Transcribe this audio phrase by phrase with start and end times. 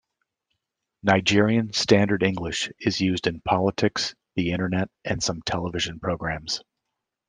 [1.03, 6.63] Nigerian Standard English is used in politics, the Internet and some television programs.